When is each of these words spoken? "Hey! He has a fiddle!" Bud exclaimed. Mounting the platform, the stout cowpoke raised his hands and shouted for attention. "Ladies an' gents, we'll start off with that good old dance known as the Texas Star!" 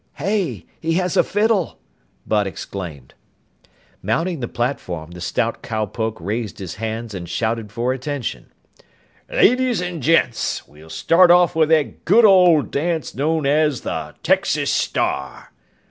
"Hey! 0.15 0.65
He 0.79 0.93
has 0.93 1.15
a 1.15 1.23
fiddle!" 1.23 1.77
Bud 2.25 2.47
exclaimed. 2.47 3.13
Mounting 4.01 4.39
the 4.39 4.47
platform, 4.47 5.11
the 5.11 5.21
stout 5.21 5.61
cowpoke 5.61 6.19
raised 6.19 6.57
his 6.57 6.77
hands 6.81 7.13
and 7.13 7.29
shouted 7.29 7.71
for 7.71 7.93
attention. 7.93 8.47
"Ladies 9.29 9.79
an' 9.79 10.01
gents, 10.01 10.67
we'll 10.67 10.89
start 10.89 11.29
off 11.29 11.55
with 11.55 11.69
that 11.69 12.03
good 12.05 12.25
old 12.25 12.71
dance 12.71 13.13
known 13.13 13.45
as 13.45 13.81
the 13.81 14.15
Texas 14.23 14.73
Star!" 14.73 15.51